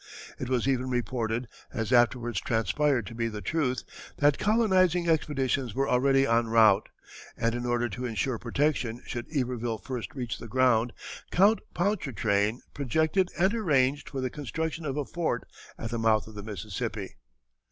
It 0.39 0.49
was 0.49 0.67
even 0.67 0.89
reported, 0.89 1.47
as 1.71 1.93
afterward 1.93 2.33
transpired 2.35 3.05
to 3.05 3.13
be 3.13 3.27
the 3.27 3.43
truth, 3.43 3.83
that 4.17 4.39
colonizing 4.39 5.07
expeditions 5.07 5.75
were 5.75 5.87
already 5.87 6.25
en 6.25 6.47
route, 6.47 6.89
and 7.37 7.53
in 7.53 7.67
order 7.67 7.87
to 7.89 8.05
insure 8.07 8.39
protection 8.39 9.03
should 9.05 9.27
Iberville 9.31 9.77
first 9.77 10.15
reach 10.15 10.39
the 10.39 10.47
ground, 10.47 10.93
Count 11.29 11.59
Pontchartrain 11.75 12.61
projected 12.73 13.29
and 13.37 13.53
arranged 13.53 14.09
for 14.09 14.21
the 14.21 14.31
construction 14.31 14.85
of 14.85 14.97
a 14.97 15.05
fort 15.05 15.45
at 15.77 15.91
the 15.91 15.99
mouth 15.99 16.25
of 16.25 16.33
the 16.33 16.41
Mississippi. 16.41 17.17